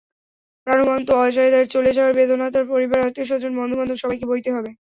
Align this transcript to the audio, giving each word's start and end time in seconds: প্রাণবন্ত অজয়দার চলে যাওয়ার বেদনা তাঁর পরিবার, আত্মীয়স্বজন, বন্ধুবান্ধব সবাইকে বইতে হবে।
প্রাণবন্ত 0.67 1.07
অজয়দার 1.19 1.65
চলে 1.67 1.91
যাওয়ার 1.93 2.13
বেদনা 2.13 2.45
তাঁর 2.53 2.65
পরিবার, 2.67 2.99
আত্মীয়স্বজন, 2.99 3.51
বন্ধুবান্ধব 3.59 3.97
সবাইকে 3.97 4.25
বইতে 4.25 4.49
হবে। 4.51 4.71